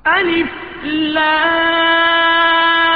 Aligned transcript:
الف 0.03 0.83
لام. 0.83 2.92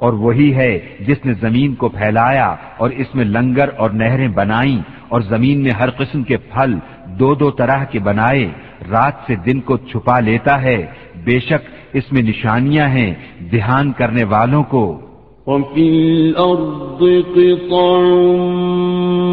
اور 0.00 0.12
وہی 0.12 0.54
ہے 0.54 0.78
جس 1.00 1.16
نے 1.24 1.32
زمین 1.32 1.74
کو 1.74 1.88
پھیلایا 1.88 2.54
اور 2.76 2.90
اس 2.90 3.14
میں 3.14 3.24
لنگر 3.24 3.68
اور 3.76 3.90
نہریں 3.90 4.28
بنائیں 4.28 4.78
اور 5.08 5.20
زمین 5.20 5.62
میں 5.62 5.70
ہر 5.70 5.90
قسم 5.90 6.22
کے 6.22 6.36
پھل 6.36 6.74
دو 7.18 7.34
دو 7.34 7.50
طرح 7.50 7.84
کے 7.84 7.98
بنائے 7.98 8.48
رات 8.90 9.12
سے 9.26 9.34
دن 9.34 9.60
کو 9.60 9.76
چھپا 9.76 10.20
لیتا 10.20 10.62
ہے۔ 10.62 10.86
بے 11.24 11.40
شک 11.40 11.70
اس 11.92 12.12
میں 12.12 12.22
نشانیاں 12.22 12.88
ہیں 12.88 13.14
دھیان 13.50 13.92
کرنے 13.92 14.24
والوں 14.24 14.62
کو۔ 14.62 15.00
وفي 15.46 16.20
الأرض 16.20 17.04
قطع 17.34 18.00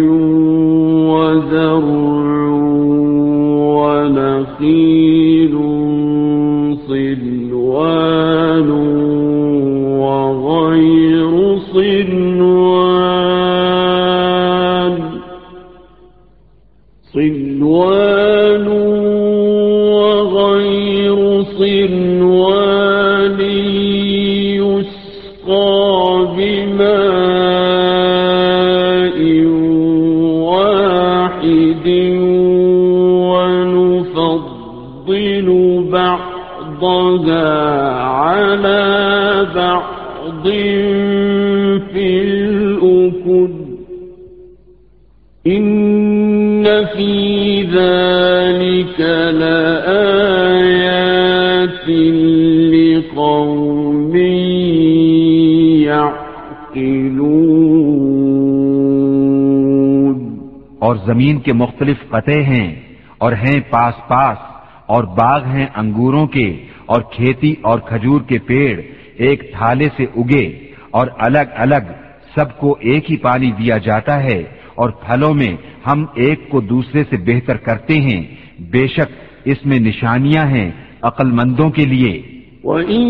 زمین 61.18 61.40
کے 61.40 61.52
مختلف 61.52 61.96
قطع 62.08 62.40
ہیں 62.40 62.74
اور 63.18 63.32
ہیں 63.32 63.60
پاس 63.70 63.94
پاس 64.08 64.38
اور 64.86 65.04
باغ 65.04 65.44
ہیں 65.44 65.66
انگوروں 65.76 66.26
کے 66.26 66.66
اور 66.86 67.00
کھیتی 67.00 67.54
اور 67.62 67.78
کھجور 67.78 68.20
کے 68.20 68.38
پیڑ، 68.38 68.80
ایک 69.16 69.52
تھالے 69.52 69.88
سے 69.96 70.04
اگے 70.16 70.46
اور 70.90 71.06
الگ 71.18 71.48
الگ 71.54 71.90
سب 72.34 72.58
کو 72.58 72.76
ایک 72.80 73.10
ہی 73.10 73.16
پانی 73.16 73.50
دیا 73.50 73.78
جاتا 73.78 74.22
ہے 74.22 74.42
اور 74.74 74.90
پھلوں 74.90 75.34
میں 75.34 75.56
ہم 75.86 76.04
ایک 76.14 76.48
کو 76.48 76.60
دوسرے 76.60 77.04
سے 77.10 77.16
بہتر 77.16 77.56
کرتے 77.56 78.00
ہیں۔ 78.00 78.22
بے 78.58 78.86
شک 78.86 79.10
اس 79.44 79.66
میں 79.66 79.78
نشانیاں 79.78 80.46
ہیں 80.46 80.70
عقل 81.02 81.30
مندوں 81.30 81.70
کے 81.70 81.84
لیے۔ 81.84 82.22
وَإِن 82.64 83.06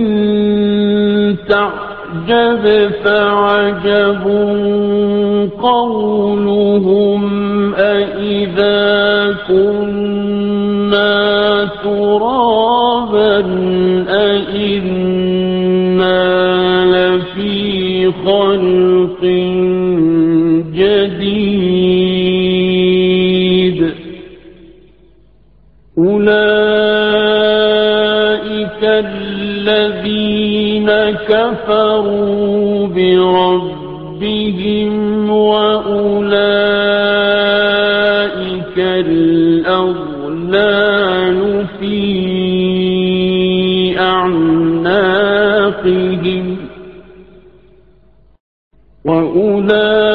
تعجب 2.09 2.91
فعجب 3.05 4.25
قولهم 5.63 7.23
أئذا 7.75 9.37
كنا 9.49 11.19
ترابا 11.85 13.39
أئنا 14.09 14.89
لفي 16.85 18.13
خلق 18.25 19.23
جديد 20.75 22.19
أولئك 25.99 26.58
كفروا 31.29 32.87
بربهم 32.87 34.91
وأولئك 35.31 36.29
الأغلال 39.09 41.39
في 41.81 41.99
أعناقهم 43.99 45.37
وأولئك 49.05 50.08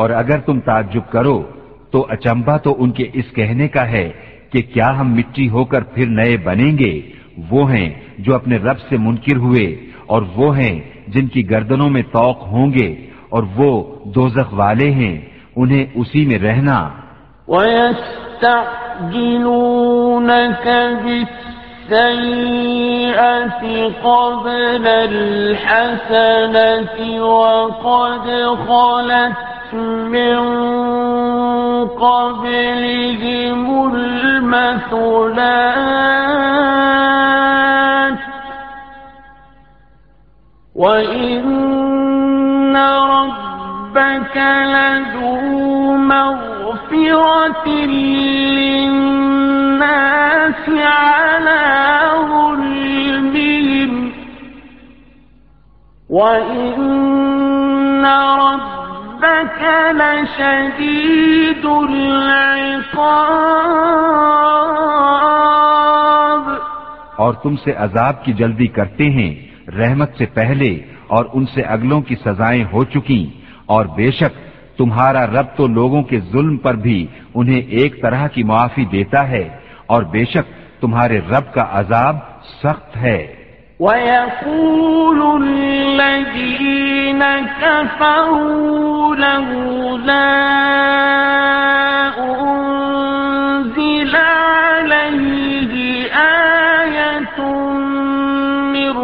اور 0.00 0.10
اگر 0.22 0.38
تم 0.46 0.56
تعجب 0.70 1.04
کرو، 1.12 1.38
تو 1.92 1.98
اچمبا 2.08 2.56
تو 2.64 2.70
ان 2.78 2.90
کے 2.98 3.06
اس 3.18 3.28
کہنے 3.34 3.66
کا 3.68 3.84
ہے 3.88 4.06
کہ 4.52 4.60
کیا 4.74 4.88
ہم 4.98 5.08
مٹی 5.14 5.46
ہو 5.48 5.62
کر 5.64 5.82
پھر 5.94 6.06
نئے 6.18 6.34
بنیں 6.44 6.72
گے؟ 6.78 6.94
وہ 7.50 7.62
ہیں 7.72 7.90
جو 8.18 8.30
اپنے 8.34 8.56
رب 8.56 8.78
سے 8.88 8.96
منکر 9.06 9.36
ہوئے، 9.36 9.66
اور 10.06 10.22
وہ 10.36 10.48
ہیں 10.56 10.76
جن 11.08 11.26
کی 11.34 11.42
گردنوں 11.50 11.90
میں 11.90 12.04
توق 12.12 12.38
ہوں 12.46 12.68
گے، 12.72 12.90
اور 13.28 13.42
وہ 13.56 13.70
دوزخ 14.14 14.48
والے 14.52 14.90
ہیں، 14.90 15.16
انہیں 15.56 15.84
اسی 15.94 16.22
میں 16.26 16.38
رہنا۔ 16.38 16.78
ويستعجلونك 17.48 18.76
بالسيئة 21.90 23.62
قبل 24.02 24.84
الحسنة 25.10 26.96
وقد 27.20 28.26
خلت 28.66 29.49
من 29.74 30.38
قبلهم 31.88 33.94
المثلات. 33.94 35.40
وإن 40.74 42.76
ربك 42.76 44.36
لذو 44.36 45.96
مغفرة 45.96 47.68
للناس 47.68 49.08
على 50.68 52.10
ظلمهم. 52.20 54.12
وإن 56.10 58.04
ربك 58.04 58.79
لشديد 59.92 61.64
العقاب. 61.64 63.20
اور 67.16 67.32
تم 67.42 67.56
سے 67.64 67.72
عذاب 67.78 68.14
کی 68.24 68.32
جلدی 68.32 68.66
کرتے 68.66 69.06
ہیں، 69.10 69.32
رحمت 69.78 70.10
سے 70.18 70.26
پہلے 70.34 70.70
اور 71.06 71.24
ان 71.32 71.44
سے 71.54 71.60
اگلوں 71.74 72.00
کی 72.00 72.14
سزائیں 72.24 72.64
ہو 72.72 72.82
چکی، 72.84 73.24
اور 73.66 73.84
بے 73.96 74.10
شک 74.10 74.32
تمہارا 74.78 75.22
رب 75.26 75.46
تو 75.56 75.64
لوگوں 75.66 76.02
کے 76.02 76.18
ظلم 76.32 76.56
پر 76.56 76.74
بھی 76.84 77.00
انہیں 77.34 77.62
ایک 77.78 77.92
طرح 78.02 78.22
کی 78.26 78.42
معافی 78.42 78.84
دیتا 78.92 79.20
ہے، 79.28 79.46
اور 79.86 80.00
بے 80.02 80.24
شک 80.24 80.46
تمہارے 80.80 81.16
رب 81.30 81.46
کا 81.54 81.64
عذاب 81.70 82.14
سخت 82.62 82.90
ہے۔ 82.96 83.20
ويقول 83.80 85.42
الذين 85.44 87.24
كفروا 87.62 89.16
لولا 89.16 90.30
أنزل 92.40 94.16
عليه 94.16 95.72
آية 96.14 97.40
من 98.72 98.96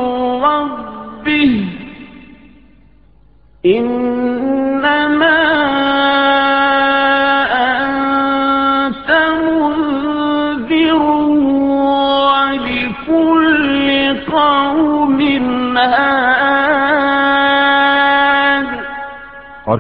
ربه 0.45 1.65
إنما 3.67 4.36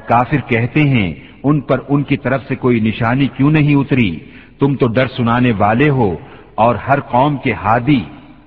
کافر 0.08 0.36
کہتے 0.48 0.80
ہیں، 0.80 1.14
ان 1.44 1.60
پر 1.60 1.80
ان 1.88 2.02
کی 2.02 2.16
طرف 2.16 2.40
سے 2.48 2.56
کوئی 2.56 2.80
نشانی 2.80 3.26
کیوں 3.26 3.50
نہیں 3.50 3.74
اتری؟ 3.74 4.18
تم 4.58 4.74
تو 4.74 4.86
ڈر 4.86 5.06
سنانے 5.06 5.52
والے 5.58 5.90
ہو، 5.90 6.16
اور 6.54 6.74
ہر 6.74 7.00
قوم 7.00 7.36
کے 7.36 7.52
ہادی۔ 7.52 8.04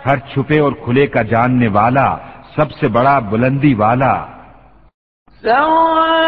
ہر 0.05 0.17
چھپے 0.17 0.59
اور 0.59 0.71
کھلے 0.71 1.07
کا 1.07 1.21
جاننے 1.21 1.67
والا 1.67 2.17
سب 2.55 2.71
سے 2.71 2.87
بڑا 2.87 3.19
بلندی 3.19 3.73
والا۔ 3.73 4.15
سواء 5.41 6.25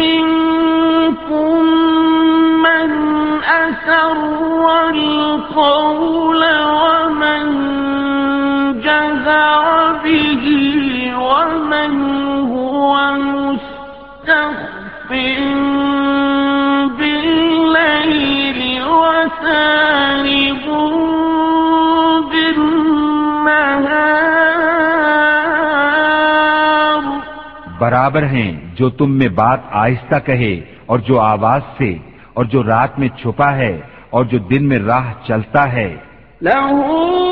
منكم 0.00 1.58
من 2.64 2.90
أسر 3.48 4.18
القول 4.88 6.42
برابر 27.78 28.22
ہیں 28.22 28.52
جو 28.74 28.90
تم 28.90 29.18
میں 29.18 29.28
بات 29.28 29.60
آہستہ 29.70 30.18
کہے 30.26 30.60
اور 30.86 30.98
جو 30.98 31.20
آواز 31.20 31.60
سے 31.78 31.98
اور 32.34 32.44
جو 32.44 32.62
رات 32.62 32.98
میں 32.98 33.08
چھپا 33.08 33.52
ہے 33.52 33.80
اور 34.10 34.24
جو 34.24 34.38
دن 34.38 34.68
میں 34.68 34.78
راہ 34.78 35.12
چلتا 35.28 35.72
ہے۔ 35.72 35.96
لہو 36.42 37.31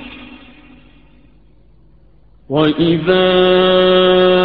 وَإِذَا 2.51 4.40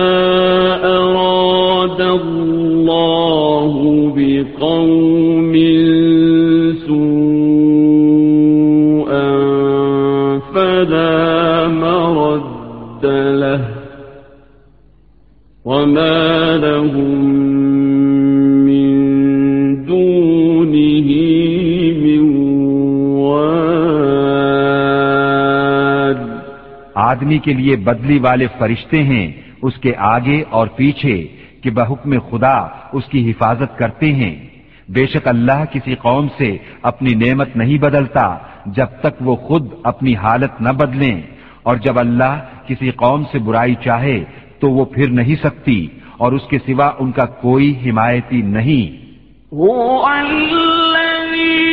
آدمی 27.37 27.55
کے 27.55 27.62
لیے 27.62 27.76
بدلی 27.76 28.19
والے 28.19 28.47
فرشتے 28.59 29.02
ہیں 29.02 29.33
اس 29.62 29.75
کے 29.75 29.93
آگے 29.97 30.45
اور 30.50 30.66
پیچھے 30.66 31.26
کہ 31.62 31.71
بحکم 31.71 32.19
خدا 32.31 32.57
اس 32.93 33.05
کی 33.11 33.31
حفاظت 33.31 33.78
کرتے 33.78 34.12
ہیں۔ 34.12 34.47
بے 34.88 35.07
شک 35.07 35.28
اللہ 35.28 35.64
کسی 35.73 35.95
قوم 35.95 36.28
سے 36.38 36.57
اپنی 36.83 37.14
نعمت 37.14 37.57
نہیں 37.57 37.78
بدلتا 37.78 38.37
جب 38.66 38.87
تک 39.00 39.14
وہ 39.21 39.37
خود 39.37 39.69
اپنی 39.85 40.14
حالت 40.14 40.61
نہ 40.61 40.69
بدلیں۔ 40.69 41.21
اور 41.62 41.76
جب 41.76 41.99
اللہ 41.99 42.38
کسی 42.66 42.90
قوم 42.90 43.25
سے 43.33 43.38
برائی 43.38 43.75
چاہے 43.75 44.25
تو 44.61 44.71
وہ 44.71 44.85
پھر 44.85 45.11
نہیں 45.11 45.37
سکتی 45.43 45.87
اور 46.19 46.33
اس 46.33 46.43
کے 46.50 46.59
سوا 46.59 46.90
ان 46.99 47.12
کا 47.12 47.25
کوئی 47.25 47.75
حمایتی 47.87 48.43
نہیں۔ 48.43 49.07
هو 49.55 50.02
الذي 50.05 51.66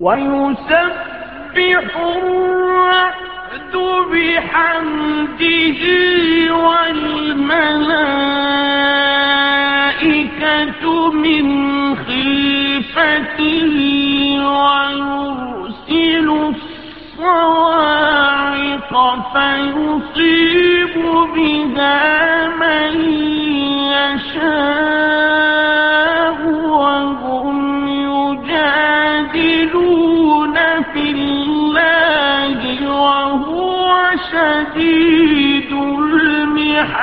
ويسبح 0.00 1.96
الرعد 1.96 3.76
بحمده 4.10 5.86
والملائكة 6.56 9.29
فيصيب 19.32 20.94
بها 21.34 22.48
من 22.48 22.94
يشاء 23.94 24.80
وهم 26.68 27.58
يجادلون 28.42 29.36
في 30.92 31.04
الله 31.10 32.60
وهو 32.90 34.10
شديد 34.32 35.72
المحال 35.98 37.00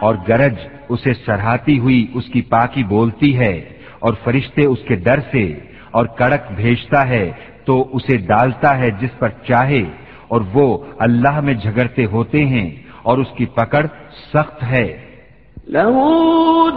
اور 0.00 0.14
گرج 0.28 0.56
اسے 0.88 1.12
سرہاتی 1.26 1.78
ہوئی 1.78 2.00
اس 2.14 2.26
کی 2.32 2.42
پاکی 2.50 2.82
بولتی 2.84 3.30
ہے 3.38 3.54
اور 3.98 4.12
فرشتے 4.24 4.64
اس 4.66 4.78
کے 4.88 4.94
ڈر 4.96 5.20
سے 5.30 5.44
اور 5.90 6.04
کڑک 6.18 6.52
بھیجتا 6.52 7.00
ہے 7.08 7.24
تو 7.64 7.74
اسے 7.92 8.16
ڈالتا 8.26 8.70
ہے 8.78 8.90
جس 9.00 9.18
پر 9.18 9.30
چاہے 9.48 9.82
اور 10.28 10.40
وہ 10.52 10.66
اللہ 10.98 11.40
میں 11.40 11.54
جھگڑتے 11.54 12.04
ہوتے 12.06 12.44
ہیں 12.46 12.68
اور 13.02 13.18
اس 13.18 13.30
کی 13.36 13.46
پکڑ 13.54 13.84
سخت 14.32 14.62
ہے۔ 14.62 14.86
له 15.68 15.96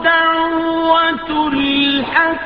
دعوة 0.04 1.30
الحق 1.48 2.42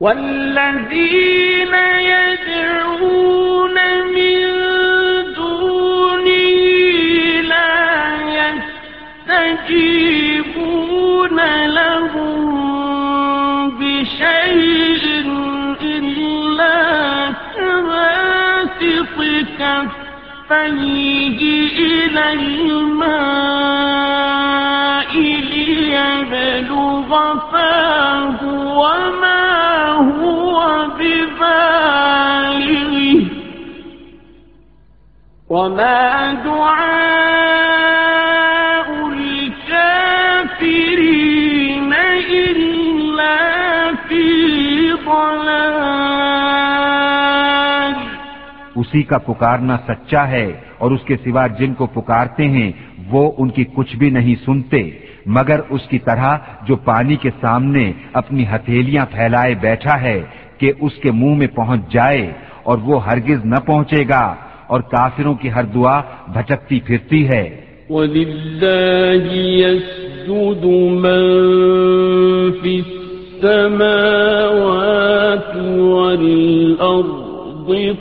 والذين 0.00 1.74
يدعون 2.04 3.78
إلى 22.14 22.32
الماء 22.32 23.14
ليبلغ 25.52 27.10
فاه 27.52 28.40
وما 28.78 29.44
هو 29.92 30.56
ببالغه. 30.98 32.44
وما 35.50 36.32
اسی 48.94 49.02
کا 49.02 49.18
پکارنا 49.18 49.76
سچا 49.88 50.28
ہے 50.28 50.52
اور 50.78 50.90
اس 50.90 51.04
کے 51.04 51.16
سوا 51.16 51.46
جن 51.46 51.74
کو 51.74 51.86
پکارتے 51.86 52.48
ہیں، 52.48 52.72
وہ 53.10 53.32
ان 53.38 53.48
کی 53.48 53.64
کچھ 53.74 53.96
بھی 53.96 54.10
نہیں 54.10 54.34
سنتے۔ 54.44 54.90
مگر 55.26 55.60
اس 55.70 55.80
کی 55.88 55.98
طرح 55.98 56.36
جو 56.66 56.76
پانی 56.76 57.16
کے 57.16 57.30
سامنے 57.40 57.92
اپنی 58.12 58.44
ہتھیلیاں 58.44 59.06
پھیلائے 59.10 59.54
بیٹھا 59.60 60.00
ہے 60.00 60.22
کہ 60.58 60.72
اس 60.80 60.92
کے 61.02 61.10
منہ 61.10 61.34
میں 61.34 61.46
پہنچ 61.46 61.92
جائے 61.92 62.32
اور 62.62 62.78
وہ 62.78 63.06
ہرگز 63.06 63.44
نہ 63.44 63.56
پہنچے 63.66 64.04
گا 64.08 64.34
اور 64.66 64.80
کافروں 64.80 65.34
کی 65.34 65.50
ہر 65.50 65.64
دعا 65.64 66.00
بھٹکتی 66.28 66.80
پھرتی 66.80 67.28
ہے۔ 67.28 67.60
ولله 67.90 69.34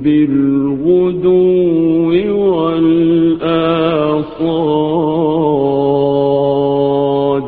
بالغدو 0.03 1.45
والآصال 6.95 7.43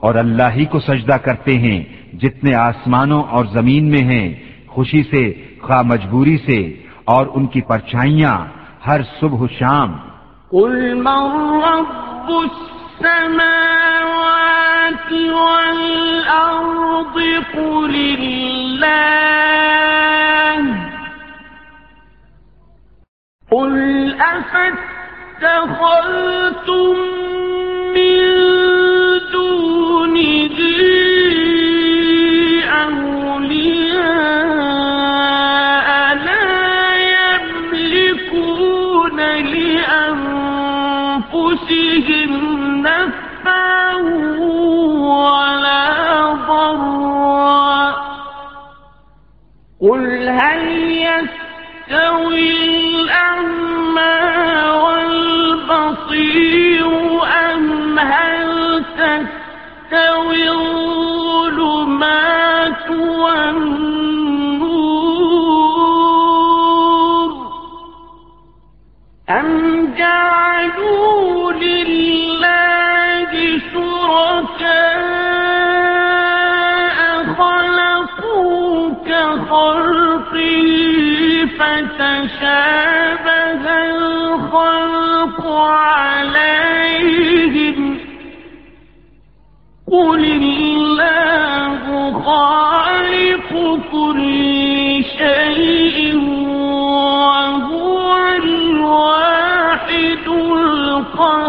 اور 0.00 0.14
اللہ 0.14 0.48
ہی 0.56 0.64
کو 0.64 0.78
سجدہ 0.80 1.16
کرتے 1.24 1.54
ہیں 1.58 1.80
جتنے 2.22 2.54
آسمانوں 2.54 3.22
اور 3.30 3.44
زمین 3.52 3.90
میں 3.90 4.04
ہیں 4.04 4.28
خوشی 4.66 5.02
سے 5.02 5.22
خواہ 5.60 5.82
مجبوری 5.82 6.36
سے 6.36 6.60
اور 7.04 7.26
ان 7.34 7.46
کی 7.46 7.60
پرچھائیاں 7.60 8.36
ہر 8.86 9.00
صبح 9.20 9.40
و 9.40 9.46
شام۔ 9.58 9.90
قل 10.50 10.94
من 10.94 11.22
رب 11.62 12.09
رب 12.20 12.50
السماوات 13.00 15.12
والأرض 15.12 17.16
قل 17.54 17.94
الله. 18.18 18.90
قل 23.50 23.74
أفتخلتم 25.40 26.96
من 27.94 28.69
قل 49.80 50.28
هل 50.28 50.92
يستوي 50.92 52.50
الأعمى 52.64 54.20
والبصير 55.64 56.86
أم 57.24 57.98
هل 57.98 58.84
تستوي 58.98 60.48
الظلمات 60.50 61.80
والنور 66.10 67.50
أم 69.30 69.48
جعلوا 69.98 71.52
لله 71.52 73.30
شركاء 73.72 75.09
كخلقه 79.50 80.38
فتشابه 81.58 83.24
الخلق 83.90 85.40
عليهم. 85.90 86.58
قل 89.92 90.22
الله 90.24 91.82
خالق 92.24 93.50
كل 93.92 95.02
شيء 95.18 95.98
وهو 97.18 98.06
الواحد 98.44 100.26
القهار. 100.52 101.40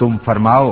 تم 0.00 0.12
فرماؤ، 0.24 0.68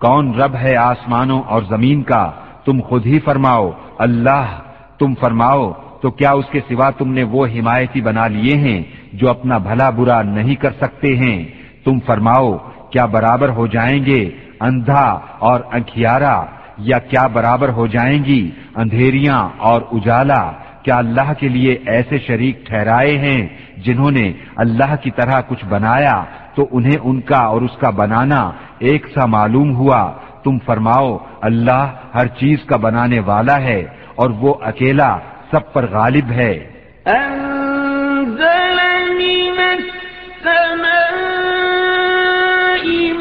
کون 0.00 0.24
رب 0.34 0.54
ہے 0.54 0.76
آسمانوں 0.76 1.42
اور 1.46 1.62
زمین 1.62 2.02
کا؟ 2.02 2.24
تم 2.64 2.80
خود 2.80 3.06
ہی 3.06 3.18
فرماؤ، 3.20 3.70
اللہ، 3.98 4.60
تم 4.98 5.14
فرماؤ، 5.14 5.72
تو 6.02 6.10
کیا 6.10 6.30
اس 6.30 6.44
کے 6.52 6.60
سوا 6.68 6.90
تم 6.90 7.12
نے 7.12 7.22
وہ 7.22 7.46
حمایتی 7.46 8.00
بنا 8.00 8.26
لیے 8.26 8.56
ہیں 8.56 8.82
جو 9.12 9.30
اپنا 9.30 9.58
بھلا 9.58 9.90
برا 9.90 10.22
نہیں 10.22 10.54
کر 10.54 10.70
سکتے 10.80 11.16
ہیں؟ 11.16 11.44
تم 11.84 11.98
فرماؤ، 12.06 12.56
کیا 12.90 13.06
برابر 13.06 13.48
ہو 13.48 13.66
جائیں 13.66 14.04
گے 14.04 14.30
اندھا 14.60 15.20
اور 15.38 15.60
انکھیارا؟ 15.72 16.44
یا 16.78 16.98
کیا 16.98 17.26
برابر 17.26 17.68
ہو 17.68 17.86
جائیں 17.86 18.24
گی 18.24 18.50
اندھیریاں 18.76 19.48
اور 19.58 19.82
اجالا؟ 19.92 20.52
کیا 20.82 20.96
اللہ 20.96 21.32
کے 21.38 21.48
لیے 21.48 21.78
ایسے 21.86 22.18
شریک 22.18 22.66
ٹھہرائے 22.66 23.18
ہیں 23.18 23.48
جنہوں 23.76 24.10
نے 24.10 24.32
اللہ 24.56 24.94
کی 25.02 25.10
طرح 25.10 25.40
کچھ 25.48 25.64
بنایا؟ 25.64 26.24
تو 26.54 26.66
انہیں 26.72 26.96
ان 27.02 27.20
کا 27.20 27.38
اور 27.38 27.62
اس 27.62 27.76
کا 27.80 27.90
بنانا 27.90 28.50
ایک 28.78 29.06
سا 29.14 29.26
معلوم 29.26 29.74
ہوا۔ 29.76 30.12
تم 30.44 30.58
فرماؤ، 30.58 31.18
اللہ 31.40 31.84
ہر 32.14 32.26
چیز 32.26 32.58
کا 32.66 32.76
بنانے 32.76 33.20
والا 33.20 33.60
ہے 33.60 33.80
اور 34.14 34.30
وہ 34.30 34.54
اکیلا 34.62 35.18
سب 35.50 35.72
پر 35.72 35.86
غالب 35.90 36.30
ہے۔ 36.30 36.70
أنزل 37.06 38.78
من 39.20 39.58
السماء 39.58 40.80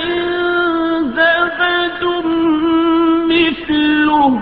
زبد 1.02 2.02
مثله 3.30 4.40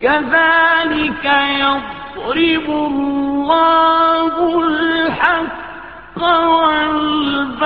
كذلك 0.00 1.24
يضرب 1.60 2.68
الله 2.70 4.34
الحق 4.68 5.63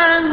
أن 0.07 0.25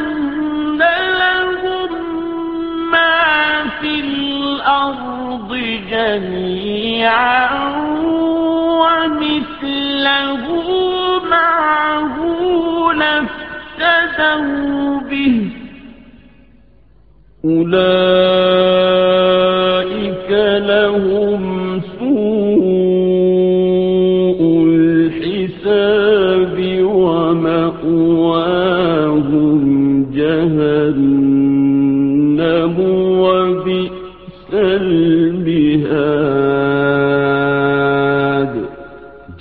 لهم 20.58 21.51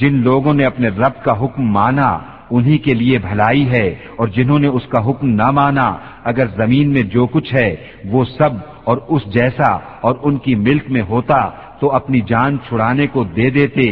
جن 0.01 0.13
لوگوں 0.23 0.53
نے 0.53 0.65
اپنے 0.65 0.87
رب 0.97 1.23
کا 1.23 1.33
حکم 1.41 1.71
مانا، 1.71 2.09
انہی 2.51 2.77
کے 2.77 2.93
لیے 2.93 3.17
بھلائی 3.17 3.69
ہے، 3.71 3.87
اور 4.15 4.27
جنہوں 4.27 4.59
نے 4.59 4.67
اس 4.67 4.85
کا 4.87 4.99
حکم 5.09 5.27
نہ 5.29 5.49
مانا، 5.51 5.87
اگر 6.23 6.45
زمین 6.55 6.87
میں 6.93 7.03
جو 7.03 7.25
کچھ 7.25 7.53
ہے، 7.53 7.69
وہ 8.05 8.23
سب 8.37 8.53
اور 8.83 8.97
اس 9.07 9.21
جیسا 9.33 9.71
اور 10.01 10.15
ان 10.23 10.37
کی 10.37 10.55
ملک 10.55 10.89
میں 10.91 11.01
ہوتا، 11.09 11.39
تو 11.79 11.91
اپنی 11.91 12.19
جان 12.21 12.57
چھڑانے 12.67 13.07
کو 13.07 13.23
دے 13.37 13.49
دیتے، 13.49 13.85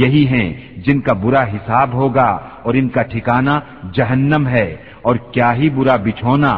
یہی 0.00 0.26
ہیں 0.26 0.48
جن 0.86 1.00
کا 1.00 1.12
برا 1.12 1.42
حساب 1.44 1.92
ہوگا، 1.92 2.30
اور 2.62 2.74
ان 2.74 2.88
کا 2.88 3.02
ٹھکانہ 3.02 3.58
جہنم 3.94 4.46
ہے، 4.48 4.68
اور 5.02 5.16
کیا 5.32 5.50
ہی 5.56 5.68
برا 5.70 5.96
بچھونا۔ 5.96 6.54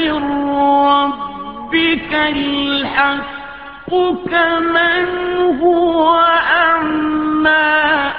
من 0.00 0.22
ربك 0.48 2.12
الحق 2.14 3.90
كمن 4.30 5.06
هو 5.60 6.20
أعمى 6.64 8.12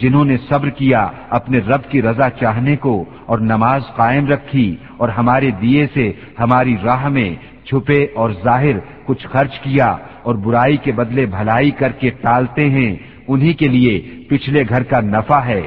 جنہوں 0.01 0.25
نے 0.25 0.37
صبر 0.49 0.69
کیا، 0.81 1.09
اپنے 1.39 1.59
رب 1.69 1.91
کی 1.91 2.03
رضا 2.03 2.29
چاہنے 2.41 2.77
کو، 2.77 3.05
اور 3.27 3.39
نماز 3.53 3.83
قائم 3.97 4.27
رکھی، 4.27 4.75
اور 4.97 5.09
ہمارے 5.09 5.51
دیے 5.63 5.87
سے 5.95 6.13
ہماری 6.39 6.77
راہ 6.85 7.09
میں 7.09 7.31
چھپے 7.67 8.07
اور 8.15 8.31
ظاہر 8.45 8.79
کچھ 9.07 9.27
خرچ 9.33 9.59
کیا، 9.59 9.97
اور 10.23 10.35
برائی 10.45 10.77
کے 10.85 10.93
بدلے 10.93 11.27
بھلائی 11.27 11.71
کر 11.81 11.93
کے 12.01 12.11
ٹالتے 12.23 12.69
ہیں، 12.71 12.97
انہی 13.29 13.53
کے 13.61 13.69
لیے 13.69 14.01
پچھلے 14.29 14.65
گھر 14.69 14.83
کا 14.83 15.01
نفع 15.01 15.41
ہے۔ 15.51 15.63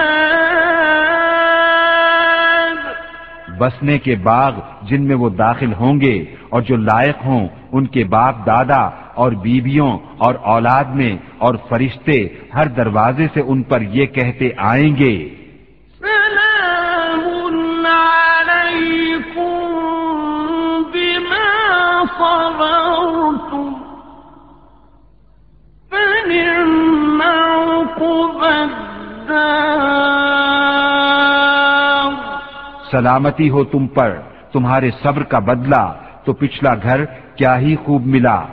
بسنے 3.59 3.99
کے 3.99 4.15
باغ 4.15 4.53
جن 4.83 5.03
میں 5.03 5.17
وہ 5.17 5.31
داخل 5.31 5.73
ہوں 5.73 6.01
گے 6.01 6.25
اور 6.49 6.63
جو 6.63 6.77
لائق 6.77 7.25
ہوں 7.25 7.49
ان 7.73 7.87
کے 7.87 8.05
باپ 8.05 8.47
دادا 8.47 8.91
اور 9.15 9.33
بیویوں 9.33 9.99
اور 10.19 10.35
اولاد 10.35 10.85
میں 10.85 11.17
اور 11.39 11.55
فرشتے 11.69 12.29
ہر 12.55 12.67
دروازے 12.67 13.27
سے 13.35 13.43
ان 13.47 13.63
پر 13.63 13.83
یہ 13.83 14.07
کہتے 14.07 14.51
آئیں 14.57 14.97
گے۔ 14.97 15.36
سلامتی 32.97 33.51
ہو 33.51 33.65
تم 33.65 33.87
پر، 33.87 34.21
تمہارے 34.53 34.91
صبر 35.03 35.23
کا 35.23 35.39
بدلہ، 35.39 35.93
تو 36.25 36.33
پچھلا 36.33 36.75
گھر 36.83 37.05
کیا 37.37 37.61
ہی 37.61 37.77
خوب 37.85 38.07
ملا۔ 38.07 38.45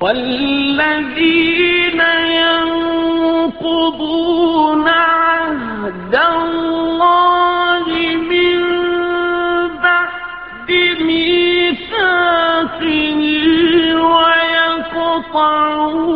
والذين 0.00 2.00
ينقضون 2.32 4.88
عهد 4.88 6.14
الله 6.14 7.90
من 8.30 8.62
بعد 9.82 10.70
ميثاقه 11.00 12.94
ويقطعون 14.14 16.07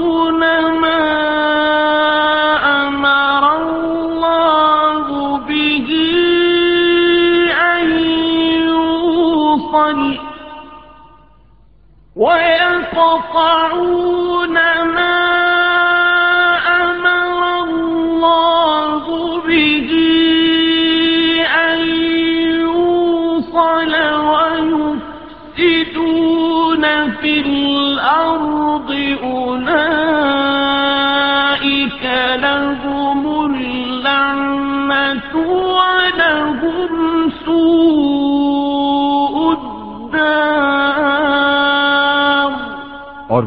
يقطعون 13.02 14.54
ما 14.94 15.18
أمر 16.82 17.40
الله 17.64 19.04
به 19.46 19.90
أن 21.66 21.80
يوصل 22.62 23.92
ويفسدون 25.58 26.84
في 27.10 27.32
الأرض. 27.40 28.61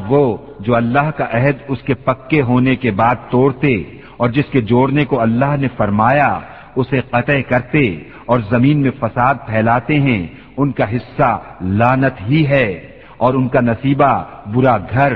وہ 0.07 0.37
جو 0.59 0.75
اللہ 0.75 1.11
کا 1.17 1.27
عہد 1.33 1.57
اس 1.67 1.81
کے 1.81 1.93
پکے 1.93 2.41
ہونے 2.41 2.75
کے 2.75 2.91
بعد 2.91 3.15
توڑتے 3.29 3.83
اور 4.17 4.29
جس 4.29 4.45
کے 4.51 4.61
جوڑنے 4.61 5.05
کو 5.05 5.21
اللہ 5.21 5.55
نے 5.59 5.67
فرمایا، 5.77 6.39
اسے 6.75 7.01
قطع 7.09 7.41
کرتے 7.49 8.03
اور 8.25 8.39
زمین 8.49 8.81
میں 8.81 8.91
فساد 8.99 9.35
پھیلاتے 9.45 9.99
ہیں، 9.99 10.27
ان 10.57 10.71
کا 10.71 10.95
حصہ 10.95 11.39
لانت 11.61 12.21
ہی 12.29 12.47
ہے 12.47 12.87
اور 13.17 13.33
ان 13.33 13.47
کا 13.47 13.61
نصیبہ 13.61 14.23
برا 14.53 14.77
گھر۔ 14.77 15.13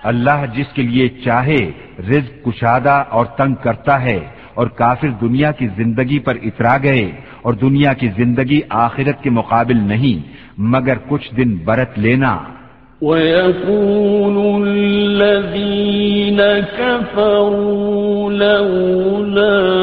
اللہ 0.04 0.46
جس 0.54 0.68
کے 0.76 0.82
لیے 0.82 1.10
چاہے، 1.26 1.72
رزق 2.10 2.46
کشادہ 2.46 3.04
اور 3.10 3.26
تنگ 3.26 3.56
کرتا 3.64 4.02
ہے 4.02 4.20
اور 4.54 4.68
کافر 4.68 5.10
دنیا 5.22 5.52
کی 5.52 5.68
زندگی 5.76 6.20
پر 6.20 6.36
اترا 6.44 6.78
گئے 6.84 7.12
اور 7.42 7.54
دنیا 7.54 7.94
کی 7.94 8.10
زندگی 8.18 8.62
آخرت 8.70 9.24
کے 9.24 9.30
مقابل 9.30 9.78
نہیں، 9.78 10.34
مگر 10.58 10.94
کچھ 11.08 11.36
دن 11.36 11.58
برت 11.66 12.00
لینا۔ 12.00 12.38
وَيَكُونُ 13.02 14.68
الَّذِينَ 14.68 16.42
كَفَرُوا 16.78 18.32
لَوْلَا 18.32 19.82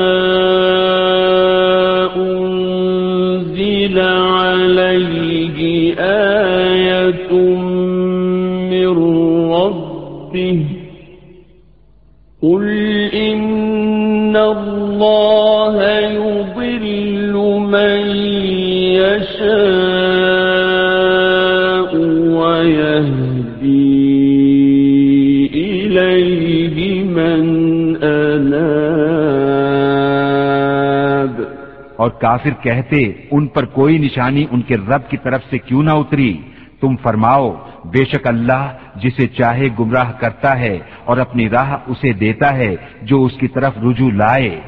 اور 31.99 32.11
کافر 32.11 32.55
کہتے، 32.63 33.01
ان 33.31 33.47
پر 33.47 33.65
کوئی 33.65 33.99
نشانی 33.99 34.45
ان 34.51 34.61
کے 34.63 34.77
رب 34.77 35.03
کی 35.11 35.17
طرف 35.17 35.43
سے 35.51 35.59
کیوں 35.59 35.83
نہ 35.83 35.91
اتری؟ 35.91 36.33
تم 36.81 36.97
فرماؤ، 36.97 37.47
بے 37.85 38.05
شک 38.05 38.27
اللہ 38.27 38.65
جسے 38.97 39.27
چاہے 39.27 39.67
گمراہ 39.79 40.13
کرتا 40.13 40.59
ہے 40.59 40.79
اور 41.05 41.17
اپنی 41.17 41.49
راہ 41.51 41.71
اسے 41.87 42.13
دیتا 42.13 42.49
ہے 42.57 42.73
جو 43.03 43.17
اس 43.25 43.35
کی 43.41 43.49
طرف 43.49 43.73
رجوع 43.79 44.11
لائے۔ 44.13 44.61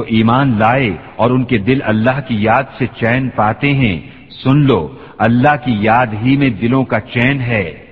جو 0.00 0.06
ایمان 0.08 0.58
لائے 0.58 0.96
اور 1.16 1.30
ان 1.30 1.44
کے 1.44 1.58
دل 1.58 1.78
اللہ 1.82 2.20
کی 2.28 2.42
یاد 2.42 2.62
سے 2.78 2.86
چین 2.86 3.28
پاتے 3.28 3.72
ہیں، 3.74 4.00
سن 4.44 4.66
لو، 4.66 4.88
اللہ 5.18 5.56
کی 5.64 5.76
یاد 5.80 6.06
ہی 6.22 6.36
میں 6.36 6.50
دلوں 6.50 6.84
کا 6.84 7.00
چین 7.00 7.40
ہے۔ 7.40 7.86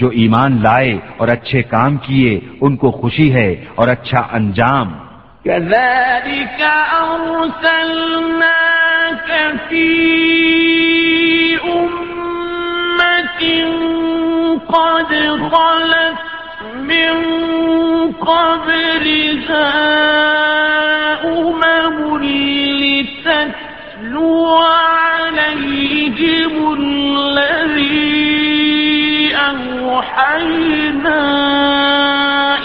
جو 0.00 0.08
ایمان 0.08 0.62
لائے 0.62 0.98
اور 1.16 1.28
اچھے 1.28 1.62
کام 1.62 1.96
کیے، 1.96 2.40
ان 2.60 2.76
کو 2.76 2.90
خوشی 2.90 3.34
ہے 3.34 3.64
اور 3.74 3.88
اچھا 3.88 4.20
انجام۔ 4.32 4.88
كذلك 5.44 6.60
أرسلناك 7.10 7.70
في 9.68 9.86
أمة 11.64 13.42
قد 14.66 15.12
خلت 15.50 16.18
من 16.74 17.14
قبلها 18.12 19.68
أمم 21.24 21.98
لتتلو 22.82 24.34
عليهم 25.16 26.54
الذي 26.80 28.49
أوحينا 30.00 31.20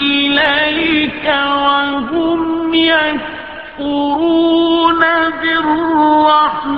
إليك 0.00 1.26
وهم 1.26 2.74
يكفرون 2.74 4.22
بالرحمن. 5.40 6.75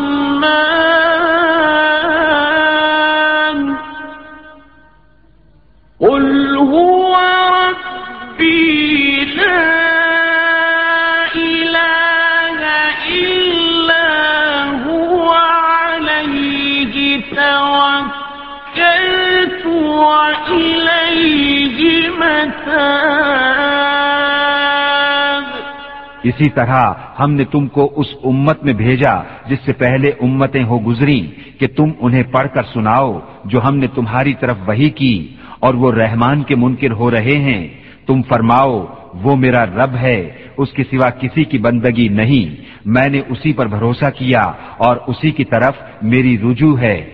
اسی 26.39 26.51
طرح 26.51 26.93
ہم 27.21 27.33
نے 27.33 27.45
تم 27.45 27.67
کو 27.67 27.93
اس 27.97 28.07
امت 28.25 28.65
میں 28.65 28.73
بھیجا 28.73 29.15
جس 29.47 29.59
سے 29.65 29.73
پہلے 29.73 30.11
امتیں 30.21 30.65
ہو 30.65 30.81
گزری 30.87 31.27
کہ 31.59 31.67
تم 31.67 31.91
انہیں 32.01 32.23
پڑھ 32.23 32.49
کر 32.55 32.63
سناؤ 32.63 33.19
جو 33.45 33.61
ہم 33.65 33.77
نے 33.77 33.87
تمہاری 33.95 34.35
طرف 34.41 34.57
وہی 34.67 34.91
کی 34.91 35.35
اور 35.61 35.75
وہ 35.75 35.93
رحمان 35.93 36.43
کے 36.43 36.57
منکر 36.57 36.91
ہو 36.91 37.11
رہے 37.11 37.37
ہیں۔ 37.37 37.69
تم 38.07 38.23
فرماؤ، 38.23 38.87
وہ 39.23 39.37
میرا 39.37 39.67
رب 39.67 39.97
ہے، 40.01 40.29
اس 40.57 40.73
کے 40.73 40.85
سوا 40.85 41.11
کسی 41.11 41.45
کی 41.45 41.59
بندگی 41.59 42.09
نہیں۔ 42.09 42.63
میں 42.85 43.09
نے 43.09 43.21
اسی 43.29 43.53
پر 43.53 43.67
بھروسہ 43.67 44.11
کیا 44.19 44.53
اور 44.77 44.97
اسی 45.07 45.31
کی 45.31 45.45
طرف 45.45 45.75
میری 46.03 46.39
رجوع 46.39 46.79
ہے۔ 46.79 47.11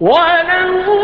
وَلَوْ 0.00 1.03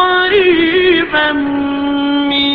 قريبا 0.00 1.32
من 2.32 2.50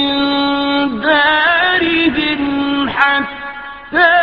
دارهم 1.02 2.42
حتى 2.90 4.14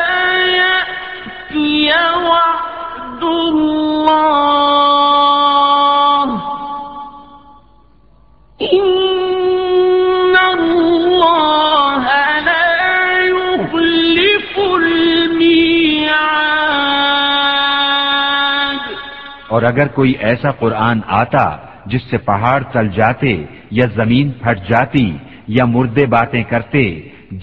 يأتي 0.59 1.91
وعد 2.29 3.23
الله 3.23 5.03
إن 8.73 10.37
الله 10.55 12.05
لا 12.49 12.69
يخلف 13.25 14.53
الميعاد 17.83 18.81
اور 19.49 19.63
اگر 19.63 19.87
کوئی 19.95 20.13
ایسا 20.29 20.51
قرآن 20.61 20.99
آتا 21.21 21.72
جس 21.87 22.03
سے 22.11 22.19
پہاڑ 22.27 22.59
چل 22.73 22.89
جاتے 22.97 23.35
یا 23.71 23.87
زمین 23.95 24.31
پھٹ 24.41 24.69
جاتی 24.69 25.11
یا 25.49 25.65
مردے 25.65 26.07
باتیں 26.07 26.43
کرتے، 26.51 26.83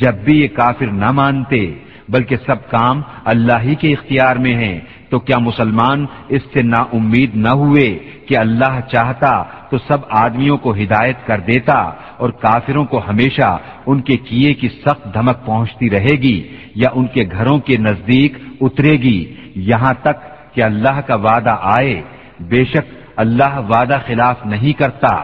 جب 0.02 0.16
بھی 0.26 0.40
یہ 0.42 0.48
کافر 0.56 0.92
نہ 0.94 1.12
مانتے، 1.12 1.62
بلکہ 2.10 2.36
سب 2.46 2.70
کام 2.70 3.02
اللہ 3.32 3.60
ہی 3.64 3.76
کے 3.82 3.92
اختیار 3.94 4.36
میں 4.36 4.56
ہیں، 4.56 4.80
تو 5.10 5.20
کیا 5.20 5.38
مسلمان 5.40 6.06
اس 6.30 6.42
سے 6.54 6.62
نا 6.64 6.82
امید 6.94 7.36
نہ 7.36 7.54
ہوئے 7.62 7.88
کہ 8.28 8.38
اللہ 8.38 8.80
چاہتا 8.92 9.32
تو 9.70 9.78
سب 9.88 10.00
آدمیوں 10.18 10.58
کو 10.64 10.74
ہدایت 10.74 11.26
کر 11.28 11.40
دیتا 11.48 11.74
اور 12.18 12.30
کافروں 12.42 12.86
کو 12.86 13.02
ہمیشہ 13.08 13.50
ان 13.86 14.02
کے 14.02 14.18
کیے 14.30 14.54
کی 14.54 14.70
سخت 14.86 15.14
دھمک 15.14 15.46
پہنچتی 15.46 15.90
رہے 15.90 16.16
گی 16.22 16.38
یا 16.76 16.90
ان 16.96 17.08
کے 17.14 17.24
گھروں 17.32 17.58
کے 17.68 17.78
نزدیک 17.80 18.38
اترے 18.62 18.96
گی، 19.04 19.20
یہاں 19.68 19.94
تک 20.02 20.18
کہ 20.54 20.64
اللہ 20.64 21.00
کا 21.08 21.16
وعدہ 21.26 21.56
آئے، 21.78 22.02
بے 22.50 22.64
شک 22.66 22.88
اللہ 23.20 23.54
وعدہ 23.70 23.98
خلاف 24.08 24.36
نہیں 24.46 24.74
کرتا۔ 24.80 25.16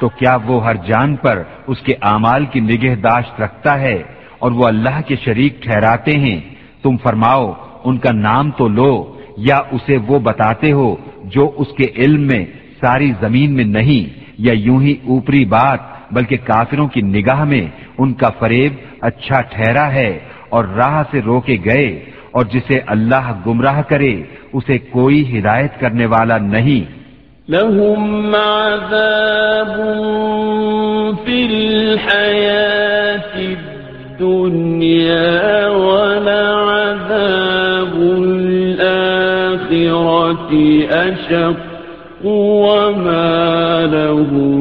تو 0.00 0.08
کیا 0.08 0.38
وہ 0.44 0.64
ہر 0.64 0.74
جان 0.74 1.16
پر 1.16 1.42
اس 1.66 1.80
کے 1.80 1.94
اعمال 2.02 2.46
کی 2.46 2.60
نگہداشت 2.60 3.40
رکھتا 3.40 3.80
ہے؟ 3.80 4.15
اور 4.46 4.52
وہ 4.52 4.66
اللہ 4.66 5.00
کے 5.06 5.16
شریک 5.24 5.52
ٹھہراتے 5.62 6.12
ہیں۔ 6.18 6.40
تم 6.82 6.96
فرماؤ، 6.96 7.52
ان 7.84 7.96
کا 7.98 8.12
نام 8.12 8.50
تو 8.50 8.68
لو، 8.68 8.92
یا 9.36 9.58
اسے 9.72 9.96
وہ 10.08 10.18
بتاتے 10.18 10.72
ہو 10.72 10.96
جو 11.24 11.44
اس 11.56 11.68
کے 11.78 11.86
علم 11.96 12.22
میں 12.26 12.44
ساری 12.80 13.12
زمین 13.20 13.50
میں 13.56 13.64
نہیں، 13.64 14.02
یا 14.38 14.52
یوں 14.56 14.80
ہی 14.82 14.94
اوپری 15.08 15.44
بات، 15.44 15.80
بلکہ 16.12 16.36
کافروں 16.44 16.88
کی 16.88 17.00
نگاہ 17.00 17.44
میں 17.44 17.66
ان 17.98 18.12
کا 18.12 18.30
فریب 18.38 18.72
اچھا 19.00 19.40
ٹھہرا 19.40 19.86
ہے 19.92 20.12
اور 20.48 20.64
راہ 20.64 21.02
سے 21.10 21.18
روکے 21.26 21.56
گئے، 21.64 21.88
اور 22.32 22.44
جسے 22.44 22.76
اللہ 22.86 23.26
گمراہ 23.46 23.80
کرے، 23.82 24.14
اسے 24.52 24.78
کوئی 24.78 25.38
ہدایت 25.38 25.72
کرنے 25.80 26.06
والا 26.06 26.38
نہیں۔ 26.38 26.82
لهم 27.48 28.34
عذاب 28.34 29.74
في 31.24 31.36
الحياة 31.44 33.36
الدنيا 34.20 35.68
ولعذاب 35.68 36.24
الآخرة 38.22 39.00
أشق 40.90 41.60
وما 42.24 43.86
لهم 43.92 44.60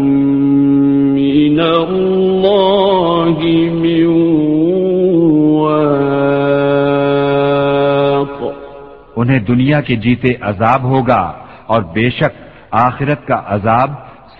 من 1.15 1.59
الله 1.59 3.39
من 3.73 4.05
واق. 5.59 6.05
انہیں 9.15 9.39
دنیا 9.39 9.81
کے 9.81 9.95
جیتے 9.95 10.31
عذاب 10.41 10.83
ہوگا 10.83 11.33
اور 11.67 11.81
بے 11.81 12.09
شک 12.09 12.33
آخرت 12.71 13.27
کا 13.27 13.41
عذاب 13.45 13.89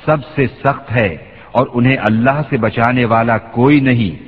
سب 0.05 0.18
سے 0.36 0.47
سخت 0.47 0.91
ہے 0.91 1.18
اور 1.51 1.68
انہیں 1.74 1.97
اللہ 1.97 2.41
سے 2.49 2.57
بچانے 2.57 3.05
والا 3.05 3.38
کوئی 3.38 3.80
نہیں۔ 3.80 4.26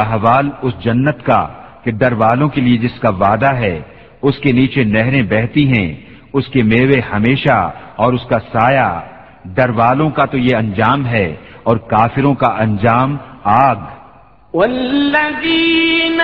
احوال 0.00 0.50
اس 0.62 0.74
جنت 0.84 1.24
کا 1.26 1.65
کہ 1.86 1.92
ڈر 1.92 2.12
والوں 2.12 2.48
کے 2.48 2.60
لیے 2.60 2.78
جس 2.78 3.00
کا 3.00 3.08
وعدہ 3.08 3.54
ہے، 3.54 3.80
اس 4.22 4.38
کے 4.38 4.52
نیچے 4.52 4.84
نہریں 4.84 5.22
بہتی 5.22 5.68
ہیں، 5.68 5.94
اس 6.32 6.48
کے 6.48 6.62
میوے 6.62 7.00
ہمیشہ 7.12 7.70
اور 7.96 8.12
اس 8.12 8.20
کا 8.28 8.38
سایہ۔ 8.38 9.00
ڈر 9.44 9.70
والوں 9.70 10.10
کا 10.10 10.24
تو 10.24 10.38
یہ 10.38 10.56
انجام 10.56 11.06
ہے 11.06 11.36
اور 11.62 11.76
کافروں 11.76 12.34
کا 12.34 12.46
انجام 12.46 13.16
آگ۔ 13.44 13.76
والذين 14.54 16.22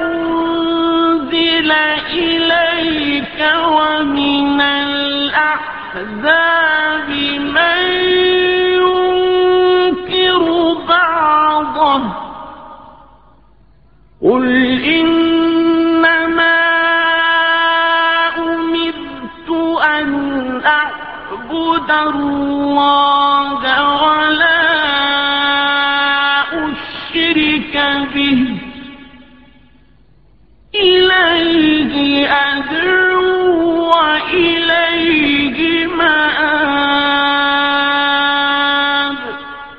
أنزل 0.00 1.72
إليك 2.12 3.42
ومن 3.66 4.89
الأحزاب 6.00 7.08
من 7.56 7.80
ينكر 9.20 10.44
بعضه. 10.88 12.02
قل 14.22 14.46
إنما 14.84 16.00
أمرت 18.38 19.50
أن 19.84 20.10
أعبد 20.64 21.90
الله 21.90 23.62
ولا 24.04 24.62
أشرك 26.52 27.74
به. 28.14 28.40
إليه 30.74 32.28
أدعو 32.32 33.20
وإليه 33.90 35.29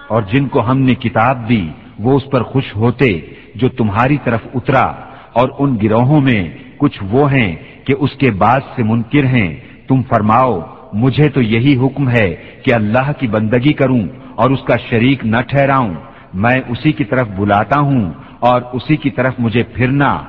اور 0.07 0.21
جن 0.21 0.47
کو 0.47 0.71
ہم 0.71 0.77
نے 0.77 0.95
کتاب 0.95 1.49
دی 1.49 1.69
وہ 1.99 2.15
اس 2.17 2.29
پر 2.31 2.43
خوش 2.43 2.75
ہوتے 2.75 3.19
جو 3.55 3.69
تمہاری 3.69 4.17
طرف 4.23 4.39
اترا 4.53 4.85
اور 5.33 5.49
ان 5.59 5.77
گروہوں 5.83 6.21
میں 6.21 6.49
کچھ 6.77 7.03
وہ 7.11 7.31
ہیں 7.31 7.55
کہ 7.85 7.93
اس 7.99 8.11
کے 8.11 8.31
بعد 8.31 8.59
سے 8.75 8.83
منکر 8.83 9.25
ہیں۔ 9.25 9.57
تم 9.87 10.01
فرماؤ 10.01 10.59
مجھے 10.93 11.29
تو 11.29 11.41
یہی 11.41 11.85
حکم 11.85 12.09
ہے 12.09 12.35
کہ 12.63 12.73
اللہ 12.73 13.11
کی 13.19 13.27
بندگی 13.27 13.73
کروں 13.73 14.01
اور 14.35 14.49
اس 14.49 14.59
کا 14.67 14.75
شریک 14.89 15.25
نہ 15.25 15.37
ٹھہراؤں۔ 15.47 15.93
میں 16.33 16.61
اسی 16.67 16.91
کی 16.91 17.03
طرف 17.03 17.27
بلاتا 17.27 17.79
ہوں 17.79 18.11
اور 18.39 18.61
اسی 18.73 18.95
کی 18.95 19.09
طرف 19.09 19.33
مجھے 19.39 19.63
پھرنا۔ 19.63 20.23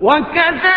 وكذلك 0.00 0.67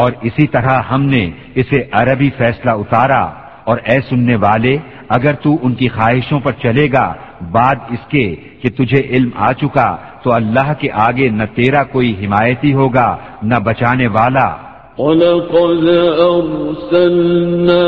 اور 0.00 0.12
اسی 0.22 0.46
طرح 0.46 0.82
ہم 0.82 1.02
نے 1.04 1.30
اسے 1.54 1.78
عربی 1.92 2.28
فیصلہ 2.38 2.70
اتارا 2.70 3.22
اور 3.70 3.78
اے 3.84 3.98
سننے 4.08 4.36
والے، 4.36 4.76
اگر 5.08 5.34
تو 5.42 5.56
ان 5.62 5.74
کی 5.74 5.88
خواہشوں 5.88 6.40
پر 6.40 6.52
چلے 6.62 6.86
گا، 6.92 7.12
بعد 7.52 7.74
اس 7.90 8.02
کے 8.08 8.36
کہ 8.62 8.68
تجھے 8.68 9.00
علم 9.10 9.30
آ 9.36 9.52
چکا، 9.52 9.96
تو 10.22 10.32
اللہ 10.32 10.72
کے 10.80 10.88
آگے 10.92 11.28
نہ 11.28 11.42
تیرا 11.54 11.82
کوئی 11.92 12.10
حمایتی 12.24 12.72
ہوگا، 12.72 13.16
نہ 13.42 13.54
بچانے 13.64 14.06
والا۔ 14.06 14.48
ولقد 14.98 15.84
أرسلنا 16.20 17.84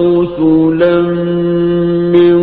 رسلا 0.00 1.00
من 2.14 2.38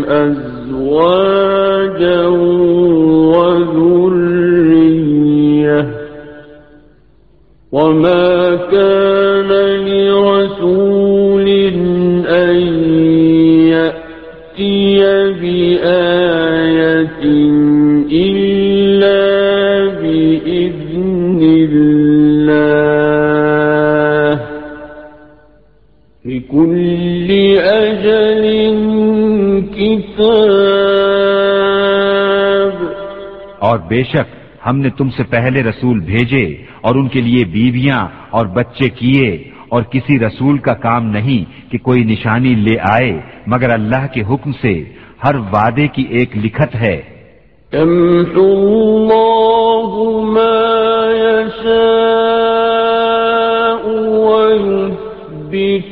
أزواجا 0.04 1.34
وما 7.74 8.56
كان 8.70 9.50
لرسول 9.86 11.48
أن 12.28 12.56
يأتي 13.74 15.02
بآية 15.40 17.22
إلا 18.12 19.22
بإذن 20.00 21.40
الله 21.42 21.94
لكل 26.24 27.28
أجل 27.58 28.44
كتاب 30.94 32.74
اور 33.58 33.78
بے 33.90 34.02
شک 34.14 34.43
ہم 34.66 34.78
نے 34.78 34.90
تم 34.90 35.10
سے 35.10 35.22
پہلے 35.30 35.62
رسول 35.62 36.00
بھیجے 36.00 36.44
اور 36.80 36.94
ان 36.94 37.08
کے 37.08 37.20
لیے 37.20 37.44
بیویاں 37.44 38.08
اور 38.30 38.46
بچے 38.46 38.88
کیے 38.88 39.50
اور 39.68 39.82
کسی 39.82 40.18
رسول 40.18 40.58
کا 40.58 40.74
کام 40.74 41.06
نہیں 41.06 41.72
کہ 41.72 41.78
کوئی 41.78 42.04
نشانی 42.04 42.54
لے 42.54 42.76
آئے، 42.90 43.20
مگر 43.46 43.70
اللہ 43.72 44.06
کے 44.12 44.20
حکم 44.20 44.52
سے 44.52 44.84
ہر 45.24 45.34
وعدے 45.34 45.88
کی 45.88 46.02
ایک 46.02 46.36
لکھت 46.36 46.74
ہے۔ 46.74 47.02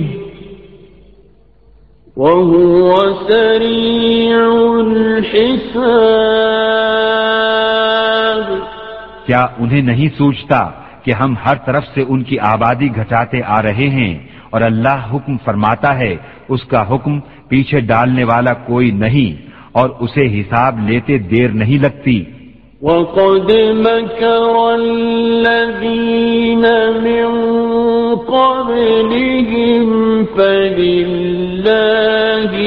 وهو 2.17 3.13
سريع 3.29 4.41
الحساب. 4.81 6.39
کیا 9.29 9.47
انہیں 9.59 9.83
نہیں 9.83 10.09
سوچتا 10.19 10.71
کہ 11.05 11.13
ہم 11.13 11.35
ہر 11.47 11.55
طرف 11.67 11.85
سے 11.95 12.05
ان 12.09 12.23
کی 12.23 12.39
آبادی 12.39 12.89
گھٹاتے 12.97 13.41
آ 13.47 13.63
رہے 13.63 13.89
ہیں 13.89 14.19
اور 14.51 14.61
اللہ 14.61 15.01
حکم 15.15 15.37
فرماتا 15.45 15.99
ہے، 15.99 16.17
اس 16.49 16.63
کا 16.65 16.95
حکم 16.95 17.21
پیچھے 17.49 17.81
ڈالنے 17.81 18.25
والا 18.25 18.53
کوئی 18.55 18.91
نہیں 18.91 19.49
اور 19.73 19.91
اسے 20.01 20.41
حساب 20.41 20.89
لیتے 20.89 21.19
دیر 21.19 21.49
نہیں 21.49 21.83
لگتی۔ 21.83 22.25
وقد 22.83 23.51
مكر 23.77 24.57
الذين 24.75 26.65
من 27.05 27.29
قبلهم 28.35 29.89
فلله 30.37 31.69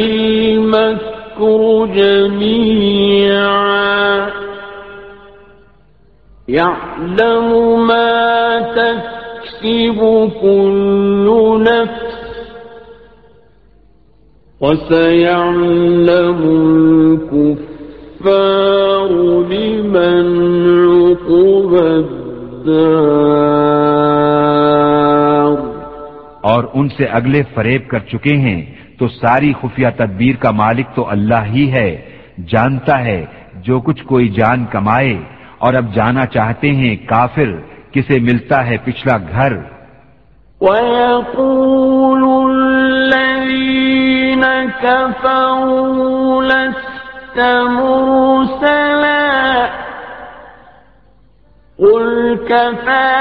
المكر 0.04 1.62
جميعا۔ 1.96 3.81
يعلم 6.52 7.50
ما 7.88 8.60
تكسب 8.76 10.00
كل 10.42 11.28
نفس 11.64 12.18
وسيعلم 14.62 16.42
الكفار 17.32 19.10
لمن 19.52 20.28
عقب 20.88 21.72
الدار 21.74 23.22
اور 26.42 26.64
ان 26.74 26.86
سے 26.98 27.06
اگلے 27.06 27.42
فریب 27.56 27.82
کر 27.90 28.02
چکے 28.12 28.36
ہیں 28.38 28.62
تو 29.00 29.04
ساری 29.08 29.52
خفیہ 29.62 29.92
تدبیر 29.98 30.36
کا 30.44 30.52
مالک 30.52 30.88
تو 30.96 31.02
اللہ 31.10 31.44
ہی 31.54 31.66
ہے، 31.72 31.90
جانتا 32.48 32.96
ہے 33.06 33.22
جو 33.66 33.76
کچھ 33.80 34.02
کوئی 34.04 34.28
جان 34.30 34.60
کمائے۔ 34.72 35.16
اور 35.62 35.74
اب 35.74 35.86
جانا 35.96 36.26
چاہتے 36.26 36.70
ہیں 36.80 36.96
کافر 37.10 37.50
کسے 37.94 38.20
ملتا 38.20 38.58
ہے 38.68 38.78
پچھلا 38.86 39.16
گھر۔ 39.32 39.54
ويقول 40.62 42.24
الذين 42.52 44.44
كفروا 44.82 46.44
لست 46.44 47.38
مرسلا 47.78 49.22
قل 51.80 52.08
كفى 52.50 53.20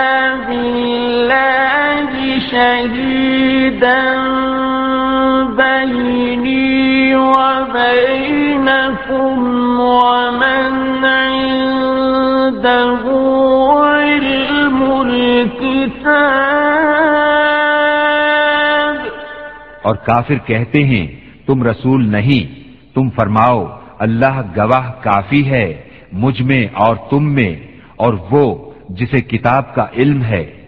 بالله 0.49 2.11
شهيدا 2.51 4.01
بيني 5.61 7.14
وبينكم 7.16 8.61
ومن 9.80 10.70
عنده 12.51 13.03
علم 13.86 14.82
الكتاب 14.82 16.16
اور 19.82 19.94
کافر 19.96 20.34
کہتے 20.46 20.84
ہیں، 20.84 21.07
تم 21.46 21.62
رسول 21.62 22.09
نہیں، 22.09 22.70
تم 22.94 23.11
فرماؤ، 23.11 23.66
اللہ 23.98 24.40
گواہ 24.57 24.90
کافی 25.01 25.51
ہے، 25.51 25.82
مجھ 26.12 26.42
میں 26.42 26.66
اور 26.74 26.96
تم 27.11 27.34
میں، 27.34 27.57
اور 27.96 28.14
وہ 28.30 28.72
جسے 28.88 29.20
کتاب 29.20 29.74
کا 29.74 29.86
علم 29.96 30.22
ہے۔ 30.22 30.59